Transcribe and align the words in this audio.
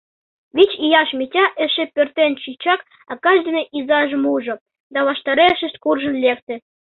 Вич 0.55 0.71
ияш 0.85 1.09
Митя 1.19 1.45
эше 1.63 1.83
пӧртӧнчычак 1.95 2.79
акаж 3.13 3.37
ден 3.47 3.57
изажым 3.77 4.23
ужо 4.35 4.55
да 4.93 4.99
ваштарешышт 5.07 5.75
куржын 5.83 6.15
лекте. 6.23 6.55